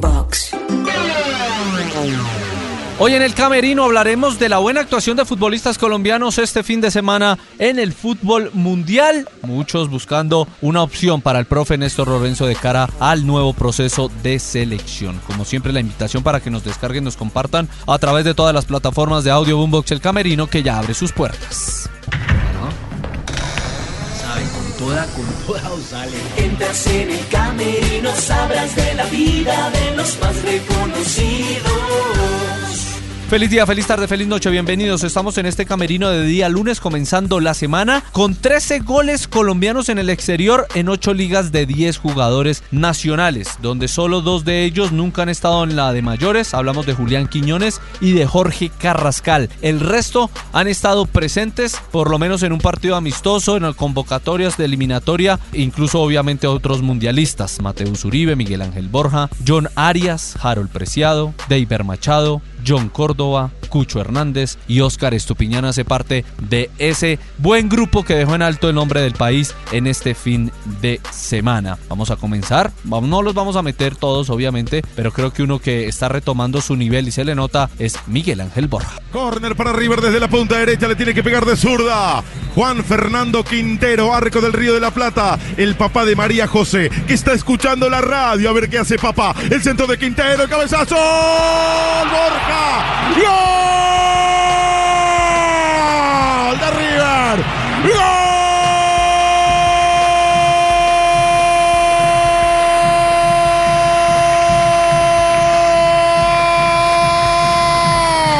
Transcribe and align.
Boombox. 0.00 0.50
Hoy 2.98 3.12
en 3.12 3.22
el 3.22 3.34
Camerino 3.34 3.84
hablaremos 3.84 4.38
de 4.38 4.48
la 4.48 4.58
buena 4.58 4.80
actuación 4.80 5.18
de 5.18 5.26
futbolistas 5.26 5.76
colombianos 5.76 6.38
este 6.38 6.62
fin 6.62 6.80
de 6.80 6.90
semana 6.90 7.38
en 7.58 7.78
el 7.78 7.92
fútbol 7.92 8.50
mundial. 8.54 9.28
Muchos 9.42 9.90
buscando 9.90 10.48
una 10.62 10.82
opción 10.82 11.20
para 11.20 11.38
el 11.38 11.44
profe 11.44 11.76
Néstor 11.76 12.08
Lorenzo 12.08 12.46
de 12.46 12.56
cara 12.56 12.88
al 12.98 13.26
nuevo 13.26 13.52
proceso 13.52 14.10
de 14.22 14.38
selección. 14.38 15.20
Como 15.26 15.44
siempre, 15.44 15.72
la 15.72 15.80
invitación 15.80 16.22
para 16.22 16.40
que 16.40 16.50
nos 16.50 16.64
descarguen, 16.64 17.04
nos 17.04 17.16
compartan 17.16 17.68
a 17.86 17.98
través 17.98 18.24
de 18.24 18.34
todas 18.34 18.54
las 18.54 18.64
plataformas 18.64 19.24
de 19.24 19.30
audio 19.30 19.58
Boombox 19.58 19.90
El 19.90 20.00
Camerino 20.00 20.46
que 20.46 20.62
ya 20.62 20.78
abre 20.78 20.94
sus 20.94 21.12
puertas. 21.12 21.90
Toda, 24.78 25.06
con 25.06 25.24
toda 25.46 25.70
sale. 25.88 26.18
Entras 26.36 26.86
en 26.88 27.10
el 27.10 27.26
camerino, 27.28 28.10
sabrás 28.14 28.76
de 28.76 28.94
la 28.94 29.06
vida 29.06 29.70
de 29.70 29.96
los 29.96 30.20
más 30.20 30.42
reconocidos. 30.42 32.65
Feliz 33.28 33.50
día, 33.50 33.66
feliz 33.66 33.88
tarde, 33.88 34.06
feliz 34.06 34.28
noche, 34.28 34.50
bienvenidos. 34.50 35.02
Estamos 35.02 35.36
en 35.36 35.46
este 35.46 35.66
camerino 35.66 36.08
de 36.10 36.22
día 36.22 36.48
lunes 36.48 36.78
comenzando 36.78 37.40
la 37.40 37.54
semana 37.54 38.04
con 38.12 38.36
13 38.36 38.78
goles 38.78 39.26
colombianos 39.26 39.88
en 39.88 39.98
el 39.98 40.10
exterior 40.10 40.68
en 40.76 40.88
8 40.88 41.12
ligas 41.12 41.50
de 41.50 41.66
10 41.66 41.98
jugadores 41.98 42.62
nacionales, 42.70 43.58
donde 43.60 43.88
solo 43.88 44.20
dos 44.20 44.44
de 44.44 44.62
ellos 44.62 44.92
nunca 44.92 45.22
han 45.22 45.28
estado 45.28 45.64
en 45.64 45.74
la 45.74 45.92
de 45.92 46.02
mayores. 46.02 46.54
Hablamos 46.54 46.86
de 46.86 46.94
Julián 46.94 47.26
Quiñones 47.26 47.80
y 48.00 48.12
de 48.12 48.26
Jorge 48.26 48.70
Carrascal. 48.78 49.50
El 49.60 49.80
resto 49.80 50.30
han 50.52 50.68
estado 50.68 51.04
presentes 51.04 51.80
por 51.90 52.10
lo 52.10 52.20
menos 52.20 52.44
en 52.44 52.52
un 52.52 52.60
partido 52.60 52.94
amistoso, 52.94 53.56
en 53.56 53.72
convocatorias 53.72 54.56
de 54.56 54.66
eliminatoria, 54.66 55.40
incluso 55.52 56.00
obviamente 56.00 56.46
otros 56.46 56.80
mundialistas. 56.80 57.60
Mateus 57.60 58.04
Uribe, 58.04 58.36
Miguel 58.36 58.62
Ángel 58.62 58.88
Borja, 58.88 59.28
John 59.44 59.68
Arias, 59.74 60.36
Harold 60.40 60.70
Preciado, 60.70 61.34
Deiber 61.48 61.82
Machado, 61.82 62.40
John 62.66 62.88
Córdoba, 62.88 63.50
Cucho 63.68 64.00
Hernández 64.00 64.58
y 64.66 64.80
Óscar 64.80 65.14
Estupiñán 65.14 65.64
hace 65.64 65.84
parte 65.84 66.24
de 66.48 66.70
ese 66.78 67.18
buen 67.38 67.68
grupo 67.68 68.04
que 68.04 68.14
dejó 68.14 68.34
en 68.34 68.42
alto 68.42 68.68
el 68.68 68.74
nombre 68.74 69.00
del 69.00 69.12
país 69.12 69.54
en 69.72 69.86
este 69.86 70.14
fin 70.14 70.50
de 70.80 71.00
semana. 71.10 71.78
Vamos 71.88 72.10
a 72.10 72.16
comenzar, 72.16 72.72
no 72.84 73.22
los 73.22 73.34
vamos 73.34 73.56
a 73.56 73.62
meter 73.62 73.96
todos 73.96 74.30
obviamente, 74.30 74.82
pero 74.94 75.12
creo 75.12 75.32
que 75.32 75.42
uno 75.42 75.58
que 75.58 75.86
está 75.86 76.08
retomando 76.08 76.60
su 76.60 76.76
nivel 76.76 77.08
y 77.08 77.10
se 77.10 77.24
le 77.24 77.34
nota 77.34 77.70
es 77.78 77.96
Miguel 78.06 78.40
Ángel 78.40 78.68
Borja. 78.68 79.00
Corner 79.12 79.56
para 79.56 79.72
River 79.72 80.00
desde 80.00 80.20
la 80.20 80.28
punta 80.28 80.58
derecha, 80.58 80.88
le 80.88 80.96
tiene 80.96 81.14
que 81.14 81.22
pegar 81.22 81.44
de 81.44 81.56
zurda. 81.56 82.22
Juan 82.56 82.82
Fernando 82.82 83.44
Quintero, 83.44 84.12
arco 84.14 84.40
del 84.40 84.54
Río 84.54 84.72
de 84.72 84.80
la 84.80 84.90
Plata, 84.90 85.38
el 85.58 85.74
papá 85.74 86.06
de 86.06 86.16
María 86.16 86.46
José, 86.46 86.88
que 87.06 87.12
está 87.12 87.34
escuchando 87.34 87.90
la 87.90 88.00
radio 88.00 88.48
a 88.48 88.54
ver 88.54 88.70
qué 88.70 88.78
hace 88.78 88.96
papá. 88.96 89.34
El 89.50 89.62
centro 89.62 89.86
de 89.86 89.98
Quintero, 89.98 90.48
cabezazo. 90.48 90.94
Borja. 90.96 93.12
¡Gol! 93.14 93.26
De 96.58 96.70
River. 96.70 97.44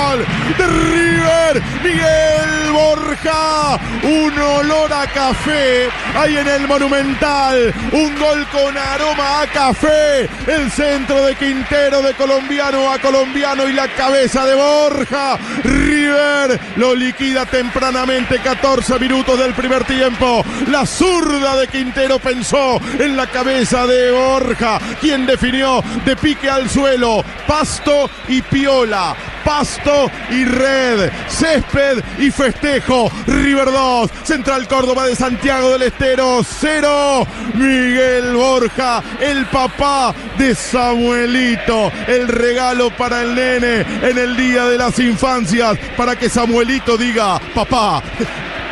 ¡Gol! 0.06 0.25
De 0.56 0.66
River. 0.66 1.62
Miguel 1.84 2.72
Borja. 2.72 3.78
Un 4.03 4.38
olor 4.38 4.93
café. 5.12 5.89
Ahí 6.15 6.37
en 6.37 6.49
el 6.49 6.67
Monumental. 6.67 7.75
Un 7.93 8.19
gol 8.19 8.47
con 8.53 8.77
aroma 8.77 9.43
a 9.43 9.47
café. 9.47 10.28
El 10.47 10.71
centro 10.71 11.25
de 11.25 11.34
Quintero 11.37 12.03
de 12.03 12.15
colombiano 12.15 12.91
a 12.91 12.99
colombiano 12.99 13.69
y 13.69 13.72
la 13.72 13.89
cabeza 13.89 14.47
de 14.47 14.55
Borja. 14.55 15.39
River 15.62 16.61
lo 16.77 16.94
liquida 16.94 17.47
tempranamente. 17.47 18.39
14 18.39 18.99
minutos 18.99 19.39
del 19.39 19.55
primer 19.55 19.84
tiempo. 19.84 20.44
La 20.69 20.87
zurda 20.87 21.56
de 21.56 21.69
Quintero 21.69 22.19
pensó 22.19 22.81
en 22.99 23.17
la 23.17 23.27
cabeza 23.27 23.87
de 23.87 24.11
Borja. 24.11 24.78
Quien 25.00 25.27
definió 25.27 25.83
de 26.05 26.17
pique 26.17 26.49
al 26.49 26.69
suelo. 26.69 27.25
Pasto 27.47 28.11
y 28.28 28.43
piola. 28.43 29.36
Pasto 29.47 30.11
y 30.29 30.45
red. 30.45 31.09
Césped 31.29 32.03
y 32.19 32.33
festejo. 32.33 33.09
River 33.29 33.71
2. 33.71 34.11
Central 34.25 34.67
Córdoba 34.67 35.07
de 35.07 35.15
Santiago 35.15 35.71
del 35.71 35.83
Estero 35.83 36.41
0. 36.43 37.25
Miguel 37.55 38.35
Borja, 38.35 39.05
el 39.21 39.47
papá 39.47 40.12
de 40.37 40.53
Samuelito. 40.53 41.93
El 42.09 42.27
regalo 42.27 42.91
para 42.91 43.23
el 43.23 43.37
nene 43.37 43.87
en 44.03 44.19
el 44.19 44.37
Día 44.37 44.67
de 44.67 44.79
las 44.79 44.99
Infancias. 44.99 45.79
Para 45.97 46.17
que 46.17 46.29
Samuelito 46.29 46.97
diga, 46.97 47.41
papá, 47.55 48.03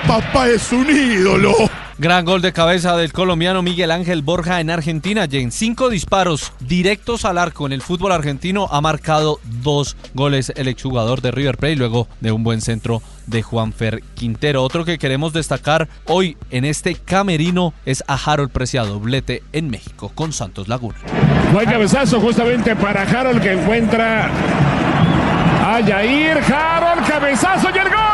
papá 0.09 0.49
es 0.49 0.73
un 0.73 0.91
ídolo. 0.91 1.71
Gran 1.97 2.25
gol 2.25 2.43
de 2.43 2.53
cabeza 2.53 2.97
del 2.97 3.13
colombiano 3.13 3.63
Miguel 3.63 3.93
Ángel 3.93 4.23
Borja 4.23 4.61
en 4.61 4.69
Argentina. 4.69 5.29
Y 5.31 5.37
en 5.39 5.53
cinco 5.53 5.91
disparos 5.91 6.53
directos 6.59 7.25
al 7.25 7.39
arco 7.39 7.67
en 7.67 7.73
el 7.73 7.83
fútbol 7.83 8.11
argentino 8.11 8.67
ha 8.73 8.81
marcado 8.81 9.39
dos 9.63 9.97
goles 10.13 10.53
el 10.57 10.67
exjugador 10.67 11.21
de 11.21 11.31
River 11.31 11.57
Plate 11.57 11.77
luego 11.77 12.09
de 12.21 12.33
un 12.33 12.43
buen 12.43 12.61
centro 12.63 13.01
de 13.29 13.43
Juanfer 13.43 14.03
Quintero. 14.15 14.65
Otro 14.65 14.85
que 14.85 14.99
queremos 14.99 15.33
destacar 15.33 15.89
hoy 16.07 16.37
en 16.51 16.65
este 16.65 16.97
camerino 16.97 17.75
es 17.87 18.03
a 18.09 18.15
Harold 18.15 18.51
Preciado, 18.51 18.95
doblete 18.95 19.45
en 19.53 19.71
México 19.71 20.11
con 20.17 20.33
Santos 20.33 20.67
Laguna. 20.67 20.99
Buen 21.53 21.67
cabezazo 21.71 22.21
justamente 22.21 22.75
para 22.75 23.03
Harold 23.03 23.41
que 23.41 23.53
encuentra 23.53 24.31
a 25.65 25.81
Jair. 25.87 26.39
Harold, 26.39 27.07
cabezazo 27.07 27.69
y 27.73 27.79
el 27.79 27.89
gol. 27.89 28.14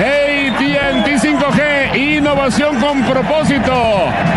AT&T 0.00 1.18
5G, 1.18 2.16
innovación 2.16 2.80
con 2.80 3.02
propósito. 3.02 3.72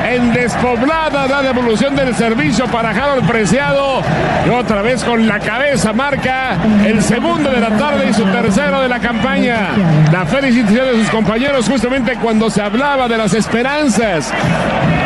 En 0.10 0.34
despoblada 0.34 1.28
da 1.28 1.42
devolución 1.42 1.96
del 1.96 2.14
servicio 2.16 2.66
para 2.68 2.90
Harold 2.90 3.28
Preciado. 3.28 4.02
Y 4.46 4.50
otra 4.50 4.82
vez 4.82 5.04
con 5.04 5.28
la 5.28 5.40
cabeza 5.40 5.94
marca 5.94 6.58
el 6.86 7.02
segundo 7.02 7.50
de 7.50 7.60
la 7.60 7.70
tarde 7.78 8.10
y 8.10 8.14
su 8.14 8.26
tercero 8.26 8.82
de 8.82 8.90
la 8.90 9.00
campaña. 9.00 9.70
La 10.12 10.26
felicitación 10.26 10.88
de 10.88 11.04
sus 11.04 11.10
compañeros 11.10 11.70
justamente 11.70 12.16
cuando 12.22 12.50
se 12.50 12.62
hablaba 12.62 13.08
de 13.08 13.18
las 13.18 13.34
esperanzas 13.34 14.34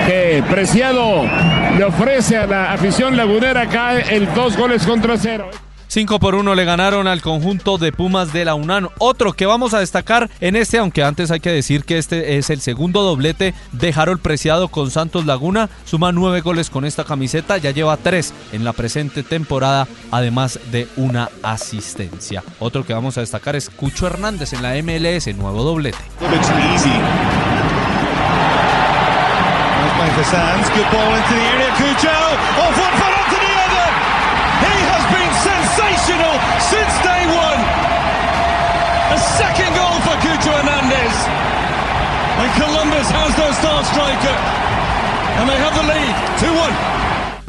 que 0.07 0.43
Preciado 0.49 1.23
le 1.77 1.83
ofrece 1.83 2.37
a 2.37 2.47
la 2.47 2.73
afición 2.73 3.15
lagunera. 3.15 3.67
Cae 3.67 4.15
el 4.15 4.33
dos 4.33 4.57
goles 4.57 4.85
contra 4.85 5.17
cero. 5.17 5.49
5 5.89 6.19
por 6.19 6.35
1 6.35 6.53
le 6.53 6.65
ganaron 6.65 7.07
al 7.07 7.21
conjunto 7.21 7.77
de 7.77 7.91
Pumas 7.91 8.33
de 8.33 8.43
la 8.45 8.55
UNAM. 8.55 8.89
Otro 8.97 9.33
que 9.33 9.45
vamos 9.45 9.73
a 9.73 9.79
destacar 9.79 10.29
en 10.41 10.55
este, 10.55 10.77
aunque 10.77 11.03
antes 11.03 11.31
hay 11.31 11.39
que 11.39 11.49
decir 11.49 11.85
que 11.85 11.97
este 11.97 12.37
es 12.37 12.49
el 12.49 12.59
segundo 12.59 13.03
doblete 13.03 13.53
de 13.71 13.93
Harold 13.95 14.21
Preciado 14.21 14.67
con 14.67 14.91
Santos 14.91 15.25
Laguna. 15.25 15.69
Suma 15.85 16.11
nueve 16.11 16.41
goles 16.41 16.69
con 16.69 16.83
esta 16.83 17.05
camiseta, 17.05 17.57
ya 17.57 17.71
lleva 17.71 17.95
tres 17.97 18.33
en 18.51 18.65
la 18.65 18.73
presente 18.73 19.23
temporada, 19.23 19.87
además 20.11 20.59
de 20.71 20.87
una 20.97 21.29
asistencia. 21.41 22.43
Otro 22.59 22.85
que 22.85 22.93
vamos 22.93 23.17
a 23.17 23.21
destacar 23.21 23.55
es 23.55 23.69
Cucho 23.69 24.07
Hernández 24.07 24.53
en 24.53 24.63
la 24.63 24.73
MLS, 24.81 25.33
nuevo 25.35 25.63
doblete. 25.63 25.97
Since 36.71 36.95
day 37.03 37.23
one. 37.31 37.61
A 39.15 39.19
second 39.39 39.71
goal 39.71 39.97
for 40.03 40.15
Cucho 40.19 40.51
Hernandez. 40.51 41.15
And 42.41 42.51
Columbus 42.59 43.07
has 43.09 43.31
their 43.39 43.53
star 43.53 43.83
striker. 43.85 44.35
And 45.39 45.49
they 45.49 45.57
have 45.57 45.73
the 45.75 45.85
lead 45.87 46.15
2 46.39 46.53
1. 46.53 46.97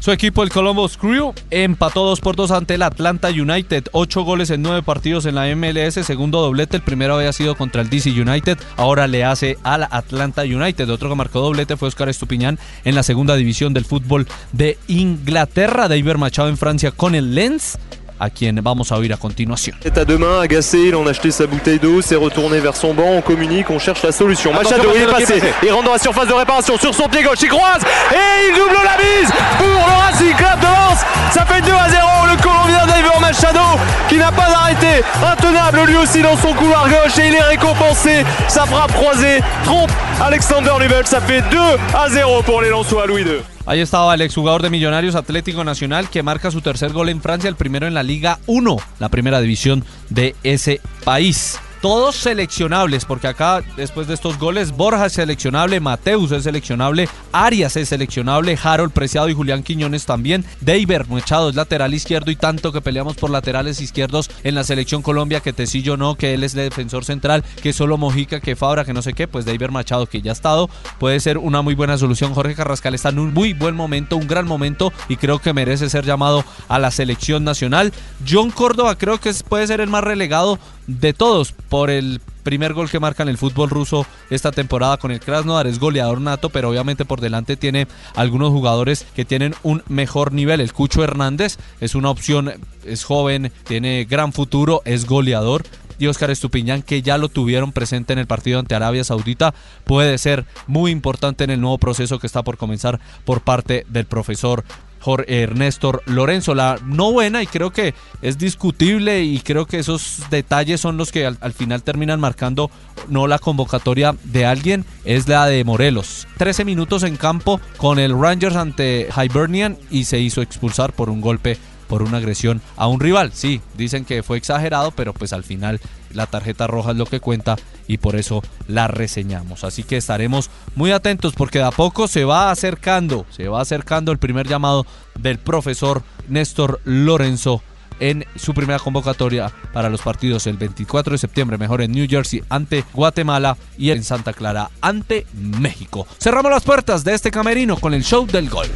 Su 0.00 0.12
equipo, 0.12 0.44
el 0.44 0.50
Columbus 0.50 0.96
Crew, 0.96 1.34
empató 1.50 2.04
2 2.04 2.20
por 2.20 2.36
2 2.36 2.52
ante 2.52 2.74
el 2.74 2.82
Atlanta 2.82 3.28
United. 3.28 3.88
8 3.90 4.22
goles 4.22 4.48
en 4.50 4.62
9 4.62 4.82
partidos 4.84 5.26
en 5.26 5.34
la 5.34 5.54
MLS. 5.56 5.94
Segundo 6.06 6.40
doblete. 6.40 6.76
El 6.76 6.82
primero 6.84 7.16
había 7.16 7.32
sido 7.32 7.56
contra 7.56 7.82
el 7.82 7.90
DC 7.90 8.10
United. 8.10 8.56
Ahora 8.76 9.08
le 9.08 9.24
hace 9.24 9.58
al 9.64 9.88
Atlanta 9.90 10.42
United. 10.42 10.88
Otro 10.88 11.08
que 11.08 11.16
marcó 11.16 11.40
doblete 11.40 11.76
fue 11.76 11.88
Oscar 11.88 12.08
Estupiñán 12.08 12.58
en 12.84 12.94
la 12.94 13.02
segunda 13.02 13.34
división 13.34 13.74
del 13.74 13.84
fútbol 13.84 14.28
de 14.52 14.78
Inglaterra. 14.86 15.88
David 15.88 16.14
Machado 16.14 16.48
en 16.48 16.56
Francia 16.56 16.92
con 16.92 17.16
el 17.16 17.34
Lens 17.34 17.76
a 18.18 18.30
quien 18.30 18.54
vamos 18.62 18.92
a 18.92 18.96
oír 18.96 19.12
a 19.12 19.16
continuación. 19.16 19.76
C'est 19.82 19.98
à 19.98 20.04
deux 20.04 20.18
mains, 20.18 20.40
agacé, 20.40 20.78
il 20.88 20.94
en 20.94 21.06
a 21.06 21.10
acheté 21.10 21.30
sa 21.30 21.46
bouteille 21.46 21.78
d'eau, 21.78 22.02
s'est 22.02 22.16
retourné 22.16 22.60
vers 22.60 22.76
son 22.76 22.94
banc, 22.94 23.10
on 23.10 23.22
communique, 23.22 23.70
on 23.70 23.78
cherche 23.78 24.02
la 24.02 24.12
solution. 24.12 24.52
Machado, 24.52 24.90
il 24.94 25.02
est 25.02 25.06
passé, 25.06 25.42
il 25.62 25.72
rentre 25.72 25.84
dans 25.84 25.92
la 25.92 25.98
surface 25.98 26.28
de 26.28 26.32
réparation 26.32 26.76
sur 26.78 26.94
son 26.94 27.08
pied 27.08 27.22
gauche, 27.22 27.38
il 27.42 27.48
croise 27.48 27.82
et 28.12 28.48
il 28.48 28.54
double 28.54 28.78
la 28.84 28.96
mise 29.02 29.30
pour 29.58 29.66
le 29.66 30.02
Racing 30.06 30.34
Club 30.34 30.60
de 30.60 30.66
Lens. 30.66 31.00
Ça 31.32 31.44
fait 31.44 31.60
2 31.60 31.70
à 31.70 31.88
0, 31.88 32.00
le 32.30 32.42
Colombien 32.42 32.86
David 32.86 33.20
Machado 33.20 33.78
qui 34.08 34.16
n'a 34.16 34.32
pas 34.32 34.48
arrêté, 34.54 35.02
intenable 35.22 35.80
lui 35.86 35.96
aussi 35.96 36.22
dans 36.22 36.36
son 36.36 36.54
couloir 36.54 36.88
gauche 36.88 37.18
et 37.18 37.28
il 37.28 37.34
est 37.34 37.42
récompensé. 37.42 38.24
Sa 38.48 38.64
frappe 38.64 38.92
croisée 38.92 39.40
trompe 39.64 39.90
Alexander 40.20 40.72
Nubel, 40.80 41.06
ça 41.06 41.20
fait 41.20 41.42
2 41.50 41.58
à 41.94 42.08
0 42.08 42.42
pour 42.42 42.62
les 42.62 42.70
Lensois 42.70 43.06
Louis 43.06 43.22
II. 43.22 43.57
Ahí 43.68 43.80
estaba 43.80 44.14
el 44.14 44.22
exjugador 44.22 44.62
de 44.62 44.70
Millonarios 44.70 45.14
Atlético 45.14 45.62
Nacional 45.62 46.08
que 46.08 46.22
marca 46.22 46.50
su 46.50 46.62
tercer 46.62 46.90
gol 46.90 47.10
en 47.10 47.20
Francia, 47.20 47.50
el 47.50 47.54
primero 47.54 47.86
en 47.86 47.92
la 47.92 48.02
Liga 48.02 48.38
1, 48.46 48.78
la 48.98 49.10
primera 49.10 49.42
división 49.42 49.84
de 50.08 50.34
ese 50.42 50.80
país 51.04 51.60
todos 51.80 52.16
seleccionables, 52.16 53.04
porque 53.04 53.28
acá 53.28 53.62
después 53.76 54.06
de 54.06 54.14
estos 54.14 54.38
goles, 54.38 54.72
Borja 54.72 55.06
es 55.06 55.12
seleccionable, 55.12 55.80
Mateus 55.80 56.32
es 56.32 56.44
seleccionable, 56.44 57.08
Arias 57.32 57.76
es 57.76 57.88
seleccionable, 57.88 58.58
Harold 58.62 58.92
Preciado 58.92 59.28
y 59.28 59.34
Julián 59.34 59.62
Quiñones 59.62 60.06
también, 60.06 60.44
David 60.60 61.02
Machado 61.08 61.50
es 61.50 61.54
lateral 61.54 61.94
izquierdo 61.94 62.30
y 62.30 62.36
tanto 62.36 62.72
que 62.72 62.80
peleamos 62.80 63.16
por 63.16 63.30
laterales 63.30 63.80
izquierdos 63.80 64.30
en 64.42 64.54
la 64.54 64.64
selección 64.64 65.02
Colombia, 65.02 65.40
que 65.40 65.52
Tecillo 65.52 65.96
no, 65.96 66.16
que 66.16 66.34
él 66.34 66.44
es 66.44 66.54
el 66.54 66.68
defensor 66.68 67.04
central, 67.04 67.44
que 67.62 67.72
solo 67.72 67.98
Mojica, 67.98 68.40
que 68.40 68.56
Fabra, 68.56 68.84
que 68.84 68.92
no 68.92 69.02
sé 69.02 69.12
qué, 69.12 69.28
pues 69.28 69.44
David 69.44 69.70
Machado 69.70 70.06
que 70.06 70.22
ya 70.22 70.32
ha 70.32 70.32
estado, 70.32 70.68
puede 70.98 71.20
ser 71.20 71.38
una 71.38 71.62
muy 71.62 71.74
buena 71.74 71.98
solución. 71.98 72.34
Jorge 72.34 72.54
Carrascal 72.54 72.94
está 72.94 73.10
en 73.10 73.18
un 73.18 73.34
muy 73.34 73.52
buen 73.52 73.74
momento, 73.74 74.16
un 74.16 74.26
gran 74.26 74.46
momento 74.46 74.92
y 75.08 75.16
creo 75.16 75.38
que 75.38 75.52
merece 75.52 75.88
ser 75.90 76.04
llamado 76.04 76.44
a 76.68 76.78
la 76.78 76.90
selección 76.90 77.44
nacional. 77.44 77.92
John 78.28 78.50
Córdoba 78.50 78.96
creo 78.96 79.18
que 79.18 79.32
puede 79.48 79.66
ser 79.66 79.80
el 79.80 79.88
más 79.88 80.04
relegado 80.04 80.58
de 80.88 81.12
todos 81.12 81.52
por 81.52 81.90
el 81.90 82.20
primer 82.42 82.72
gol 82.72 82.90
que 82.90 82.98
marca 82.98 83.22
en 83.22 83.28
el 83.28 83.36
fútbol 83.36 83.68
ruso 83.68 84.06
esta 84.30 84.52
temporada 84.52 84.96
con 84.96 85.10
el 85.10 85.20
Krasnodar 85.20 85.66
es 85.66 85.78
goleador 85.78 86.20
nato, 86.20 86.48
pero 86.48 86.70
obviamente 86.70 87.04
por 87.04 87.20
delante 87.20 87.58
tiene 87.58 87.86
algunos 88.14 88.48
jugadores 88.48 89.06
que 89.14 89.26
tienen 89.26 89.54
un 89.62 89.82
mejor 89.88 90.32
nivel. 90.32 90.62
El 90.62 90.72
Cucho 90.72 91.04
Hernández 91.04 91.58
es 91.80 91.94
una 91.94 92.08
opción, 92.08 92.54
es 92.84 93.04
joven, 93.04 93.52
tiene 93.64 94.06
gran 94.06 94.32
futuro, 94.32 94.80
es 94.86 95.06
goleador. 95.06 95.64
Y 96.00 96.06
Oscar 96.06 96.30
Estupiñán, 96.30 96.82
que 96.82 97.02
ya 97.02 97.18
lo 97.18 97.28
tuvieron 97.28 97.72
presente 97.72 98.12
en 98.12 98.20
el 98.20 98.28
partido 98.28 98.60
ante 98.60 98.74
Arabia 98.74 99.04
Saudita, 99.04 99.52
puede 99.84 100.16
ser 100.16 100.46
muy 100.68 100.92
importante 100.92 101.44
en 101.44 101.50
el 101.50 101.60
nuevo 101.60 101.76
proceso 101.76 102.18
que 102.18 102.28
está 102.28 102.42
por 102.44 102.56
comenzar 102.56 103.00
por 103.24 103.42
parte 103.42 103.84
del 103.88 104.06
profesor 104.06 104.64
Jorge 105.00 105.42
Ernesto 105.42 106.02
Lorenzo. 106.06 106.54
La 106.54 106.78
no 106.84 107.12
buena 107.12 107.42
y 107.42 107.46
creo 107.46 107.70
que 107.70 107.94
es 108.22 108.38
discutible 108.38 109.22
y 109.22 109.40
creo 109.40 109.66
que 109.66 109.78
esos 109.78 110.22
detalles 110.30 110.80
son 110.80 110.96
los 110.96 111.12
que 111.12 111.26
al, 111.26 111.38
al, 111.40 111.52
final 111.52 111.82
terminan 111.82 112.20
marcando 112.20 112.70
no 113.08 113.26
la 113.26 113.38
convocatoria 113.38 114.14
de 114.24 114.46
alguien, 114.46 114.84
es 115.04 115.28
la 115.28 115.46
de 115.46 115.64
Morelos. 115.64 116.26
13 116.38 116.64
minutos 116.64 117.02
en 117.02 117.16
campo 117.16 117.60
con 117.76 117.98
el 117.98 118.18
Rangers 118.18 118.56
ante 118.56 119.08
Hibernian 119.16 119.78
y 119.90 120.04
se 120.04 120.18
hizo 120.18 120.42
expulsar 120.42 120.92
por 120.92 121.10
un 121.10 121.20
golpe 121.20 121.58
por 121.88 122.02
una 122.02 122.18
agresión 122.18 122.60
a 122.76 122.86
un 122.86 123.00
rival. 123.00 123.32
Sí, 123.32 123.60
dicen 123.76 124.04
que 124.04 124.22
fue 124.22 124.36
exagerado, 124.36 124.92
pero 124.92 125.12
pues 125.12 125.32
al 125.32 125.42
final 125.42 125.80
la 126.12 126.26
tarjeta 126.26 126.66
roja 126.66 126.92
es 126.92 126.96
lo 126.96 127.06
que 127.06 127.20
cuenta 127.20 127.56
y 127.88 127.98
por 127.98 128.14
eso 128.14 128.42
la 128.68 128.86
reseñamos. 128.86 129.64
Así 129.64 129.82
que 129.82 129.96
estaremos 129.96 130.50
muy 130.76 130.92
atentos 130.92 131.34
porque 131.34 131.58
de 131.58 131.64
a 131.64 131.72
poco 131.72 132.06
se 132.06 132.24
va 132.24 132.52
acercando, 132.52 133.26
se 133.30 133.48
va 133.48 133.60
acercando 133.60 134.12
el 134.12 134.18
primer 134.18 134.46
llamado 134.46 134.86
del 135.18 135.38
profesor 135.38 136.04
Néstor 136.28 136.80
Lorenzo 136.84 137.62
en 138.00 138.24
su 138.36 138.54
primera 138.54 138.78
convocatoria 138.78 139.52
para 139.72 139.88
los 139.88 140.02
partidos 140.02 140.46
el 140.46 140.56
24 140.56 141.12
de 141.12 141.18
septiembre, 141.18 141.58
mejor 141.58 141.82
en 141.82 141.92
New 141.92 142.06
Jersey 142.08 142.42
ante 142.48 142.84
Guatemala 142.92 143.56
y 143.76 143.90
en 143.90 144.04
Santa 144.04 144.32
Clara 144.32 144.70
ante 144.80 145.26
México. 145.34 146.06
Cerramos 146.18 146.52
las 146.52 146.62
puertas 146.62 147.04
de 147.04 147.14
este 147.14 147.30
camerino 147.30 147.76
con 147.76 147.94
el 147.94 148.04
show 148.04 148.26
del 148.26 148.48
gol. 148.48 148.66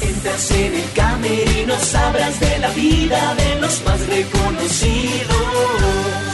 Entras 0.00 0.50
en 0.50 0.74
el 0.74 0.92
camerino, 0.92 1.74
sabrás 1.78 2.38
de 2.40 2.58
la 2.58 2.68
vida 2.70 3.34
de 3.34 3.60
los 3.60 3.82
más 3.84 4.06
reconocidos. 4.06 6.33